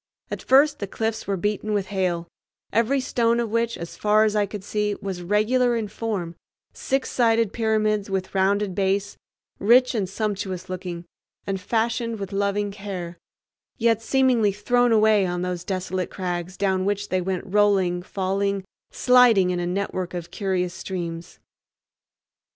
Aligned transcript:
At 0.31 0.41
first 0.41 0.79
the 0.79 0.87
cliffs 0.87 1.27
were 1.27 1.37
beaten 1.37 1.73
with 1.75 1.89
hail, 1.93 2.27
every 2.73 2.99
stone 2.99 3.39
of 3.39 3.51
which, 3.51 3.77
as 3.77 3.95
far 3.95 4.23
as 4.23 4.35
I 4.35 4.47
could 4.47 4.63
see, 4.63 4.95
was 4.99 5.21
regular 5.21 5.75
in 5.75 5.87
form, 5.89 6.33
six 6.73 7.11
sided 7.11 7.53
pyramids 7.53 8.09
with 8.09 8.33
rounded 8.33 8.73
base, 8.73 9.15
rich 9.59 9.93
and 9.93 10.09
sumptuous 10.09 10.69
looking, 10.69 11.05
and 11.45 11.61
fashioned 11.61 12.17
with 12.17 12.33
loving 12.33 12.71
care, 12.71 13.19
yet 13.77 14.01
seemingly 14.01 14.51
thrown 14.51 14.91
away 14.91 15.27
on 15.27 15.43
those 15.43 15.63
desolate 15.63 16.09
crags 16.09 16.57
down 16.57 16.83
which 16.83 17.09
they 17.09 17.21
went 17.21 17.43
rolling, 17.45 18.01
falling, 18.01 18.63
sliding 18.89 19.51
in 19.51 19.59
a 19.59 19.67
network 19.67 20.15
of 20.15 20.31
curious 20.31 20.73
streams. 20.73 21.37